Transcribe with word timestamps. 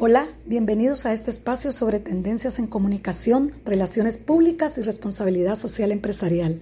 Hola, 0.00 0.28
bienvenidos 0.46 1.06
a 1.06 1.12
este 1.12 1.32
espacio 1.32 1.72
sobre 1.72 1.98
tendencias 1.98 2.60
en 2.60 2.68
comunicación, 2.68 3.50
relaciones 3.64 4.16
públicas 4.16 4.78
y 4.78 4.82
responsabilidad 4.82 5.56
social 5.56 5.90
empresarial. 5.90 6.60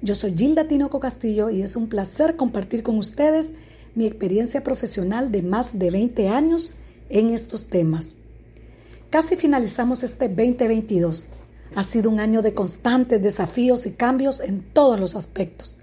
Yo 0.00 0.14
soy 0.14 0.36
Gilda 0.36 0.68
Tinoco 0.68 1.00
Castillo 1.00 1.50
y 1.50 1.62
es 1.62 1.74
un 1.74 1.88
placer 1.88 2.36
compartir 2.36 2.84
con 2.84 2.96
ustedes 2.96 3.50
mi 3.96 4.06
experiencia 4.06 4.62
profesional 4.62 5.32
de 5.32 5.42
más 5.42 5.76
de 5.76 5.90
20 5.90 6.28
años 6.28 6.74
en 7.08 7.30
estos 7.30 7.66
temas. 7.66 8.14
Casi 9.10 9.34
finalizamos 9.34 10.04
este 10.04 10.28
2022. 10.28 11.26
Ha 11.74 11.82
sido 11.82 12.08
un 12.10 12.20
año 12.20 12.42
de 12.42 12.54
constantes 12.54 13.20
desafíos 13.20 13.86
y 13.86 13.90
cambios 13.90 14.38
en 14.38 14.62
todos 14.62 15.00
los 15.00 15.16
aspectos, 15.16 15.78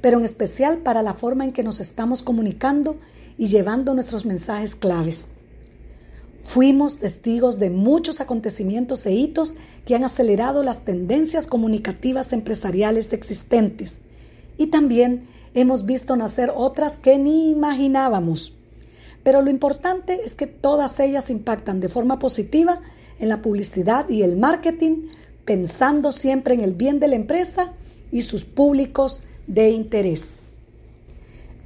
pero 0.00 0.18
en 0.18 0.24
especial 0.24 0.78
para 0.78 1.04
la 1.04 1.14
forma 1.14 1.44
en 1.44 1.52
que 1.52 1.62
nos 1.62 1.78
estamos 1.78 2.24
comunicando 2.24 2.96
y 3.38 3.46
llevando 3.46 3.94
nuestros 3.94 4.26
mensajes 4.26 4.74
claves. 4.74 5.28
Fuimos 6.42 6.98
testigos 6.98 7.58
de 7.58 7.70
muchos 7.70 8.20
acontecimientos 8.20 9.06
e 9.06 9.12
hitos 9.12 9.54
que 9.86 9.94
han 9.94 10.04
acelerado 10.04 10.62
las 10.62 10.84
tendencias 10.84 11.46
comunicativas 11.46 12.32
empresariales 12.32 13.12
existentes 13.12 13.94
y 14.58 14.66
también 14.66 15.28
hemos 15.54 15.86
visto 15.86 16.16
nacer 16.16 16.52
otras 16.54 16.98
que 16.98 17.18
ni 17.18 17.50
imaginábamos. 17.50 18.54
Pero 19.22 19.40
lo 19.40 19.50
importante 19.50 20.20
es 20.24 20.34
que 20.34 20.46
todas 20.46 20.98
ellas 20.98 21.30
impactan 21.30 21.80
de 21.80 21.88
forma 21.88 22.18
positiva 22.18 22.80
en 23.20 23.28
la 23.28 23.40
publicidad 23.40 24.08
y 24.08 24.22
el 24.22 24.36
marketing, 24.36 25.08
pensando 25.44 26.10
siempre 26.10 26.54
en 26.54 26.60
el 26.60 26.74
bien 26.74 26.98
de 26.98 27.08
la 27.08 27.16
empresa 27.16 27.72
y 28.10 28.22
sus 28.22 28.44
públicos 28.44 29.22
de 29.46 29.70
interés. 29.70 30.34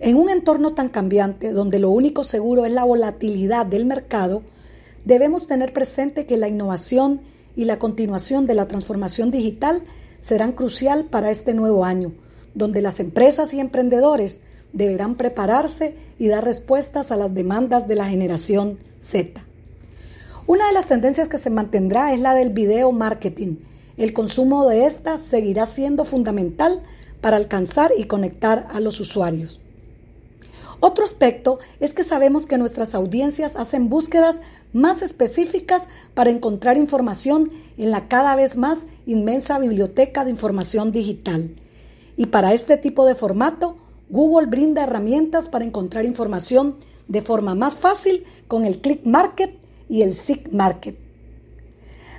En 0.01 0.17
un 0.17 0.29
entorno 0.29 0.75
tan 0.75 0.91
cambiante, 0.91 1.53
donde 1.53 1.79
lo 1.79 1.89
único 1.91 2.25
seguro 2.25 2.67
es 2.67 2.73
la 2.73 2.85
volatilidad 2.85 3.65
del 3.65 3.87
mercado, 3.87 4.43
debemos 5.07 5.47
tener 5.47 5.73
presente 5.73 6.27
que 6.27 6.37
la 6.37 6.49
innovación 6.49 7.23
y 7.55 7.65
la 7.65 7.79
continuación 7.79 8.47
de 8.47 8.55
la 8.55 8.69
transformación 8.69 9.31
digital 9.31 9.83
serán 10.21 10.53
crucial 10.53 11.05
para 11.05 11.31
este 11.31 11.55
nuevo 11.55 11.85
año, 11.85 12.13
donde 12.55 12.83
las 12.83 13.01
empresas 13.01 13.55
y 13.55 13.61
emprendedores 13.61 14.41
deberán 14.73 15.15
prepararse 15.15 15.95
y 16.19 16.27
dar 16.27 16.45
respuestas 16.45 17.13
a 17.13 17.17
las 17.17 17.33
demandas 17.33 17.87
de 17.87 17.95
la 17.95 18.09
generación 18.09 18.79
Z. 18.99 19.43
Una 20.49 20.67
de 20.67 20.73
las 20.73 20.87
tendencias 20.87 21.29
que 21.29 21.39
se 21.39 21.51
mantendrá 21.51 22.13
es 22.13 22.21
la 22.21 22.35
del 22.35 22.51
video 22.51 22.91
marketing. 22.91 23.59
El 23.97 24.13
consumo 24.13 24.69
de 24.69 24.87
esta 24.87 25.19
seguirá 25.19 25.67
siendo 25.67 26.05
fundamental 26.05 26.83
para 27.21 27.37
alcanzar 27.37 27.93
y 27.97 28.05
conectar 28.05 28.67
a 28.71 28.81
los 28.81 29.01
usuarios. 29.01 29.61
Otro 30.81 31.05
aspecto 31.05 31.59
es 31.81 31.95
que 31.95 32.05
sabemos 32.05 32.47
que 32.47 32.59
nuestras 32.59 32.95
audiencias 32.95 33.57
hacen 33.57 33.89
búsquedas 33.89 34.41
más 34.73 35.01
específicas 35.01 35.89
para 36.15 36.31
encontrar 36.31 36.77
información 36.77 37.51
en 37.79 37.91
la 37.91 38.09
cada 38.09 38.37
vez 38.37 38.57
más 38.57 38.87
inmensa 39.07 39.59
biblioteca 39.59 40.25
de 40.25 40.31
información 40.31 40.93
digital. 40.93 41.55
Y 42.17 42.27
para 42.27 42.53
este 42.53 42.77
tipo 42.77 43.07
de 43.07 43.15
formato, 43.15 43.77
Google 44.11 44.47
brinda 44.47 44.83
herramientas 44.83 45.49
para 45.49 45.65
encontrar 45.65 46.05
información 46.05 46.77
de 47.09 47.23
forma 47.23 47.55
más 47.55 47.77
fácil 47.77 48.25
con 48.47 48.67
el 48.67 48.81
Click 48.81 49.07
Market 49.07 49.57
y 49.89 50.03
el 50.03 50.15
Seek 50.15 50.53
Market. 50.53 50.97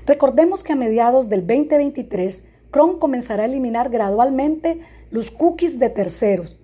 Recordemos 0.08 0.64
que 0.64 0.74
a 0.74 0.78
mediados 0.78 1.30
del 1.30 1.46
2023, 1.46 2.46
Chrome 2.72 2.98
comenzará 2.98 3.44
a 3.44 3.46
eliminar 3.46 3.90
gradualmente 3.90 4.82
los 5.12 5.32
cookies 5.32 5.80
de 5.80 5.90
terceros 5.90 6.57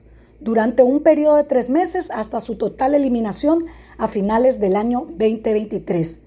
durante 0.44 0.84
un 0.84 1.02
periodo 1.02 1.38
de 1.38 1.46
tres 1.46 1.70
meses 1.70 2.12
hasta 2.12 2.42
su 2.42 2.56
total 2.56 2.96
eliminación 2.96 3.66
a 3.98 4.08
finales 4.08 4.60
del 4.60 4.76
año 4.76 5.06
2023, 5.18 6.22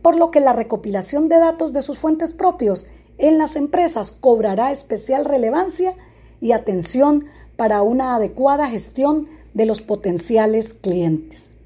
por 0.00 0.16
lo 0.16 0.30
que 0.30 0.40
la 0.40 0.54
recopilación 0.54 1.28
de 1.28 1.38
datos 1.38 1.72
de 1.74 1.82
sus 1.82 1.98
fuentes 1.98 2.32
propios 2.32 2.86
en 3.18 3.36
las 3.36 3.56
empresas 3.56 4.12
cobrará 4.12 4.72
especial 4.72 5.26
relevancia 5.26 5.94
y 6.40 6.52
atención 6.52 7.26
para 7.56 7.82
una 7.82 8.14
adecuada 8.14 8.68
gestión 8.68 9.28
de 9.52 9.66
los 9.66 9.82
potenciales 9.82 10.72
clientes. 10.72 11.56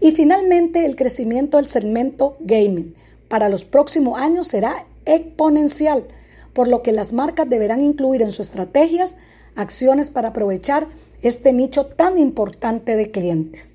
Y 0.00 0.12
finalmente, 0.12 0.84
el 0.84 0.96
crecimiento 0.96 1.56
del 1.56 1.68
segmento 1.68 2.36
gaming 2.40 2.94
para 3.28 3.48
los 3.48 3.64
próximos 3.64 4.20
años 4.20 4.48
será 4.48 4.84
exponencial, 5.06 6.04
por 6.52 6.68
lo 6.68 6.82
que 6.82 6.92
las 6.92 7.12
marcas 7.12 7.48
deberán 7.48 7.80
incluir 7.80 8.20
en 8.20 8.32
sus 8.32 8.48
estrategias 8.48 9.14
acciones 9.54 10.10
para 10.10 10.28
aprovechar 10.28 10.88
este 11.22 11.52
nicho 11.52 11.86
tan 11.86 12.18
importante 12.18 12.96
de 12.96 13.10
clientes. 13.10 13.72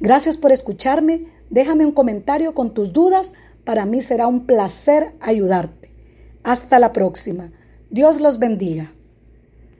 Gracias 0.00 0.36
por 0.36 0.52
escucharme. 0.52 1.26
Déjame 1.48 1.86
un 1.86 1.92
comentario 1.92 2.54
con 2.54 2.74
tus 2.74 2.92
dudas. 2.92 3.32
Para 3.64 3.86
mí 3.86 4.00
será 4.00 4.26
un 4.26 4.46
placer 4.46 5.12
ayudarte. 5.20 5.90
Hasta 6.42 6.78
la 6.78 6.92
próxima. 6.92 7.52
Dios 7.90 8.20
los 8.20 8.38
bendiga. 8.38 8.92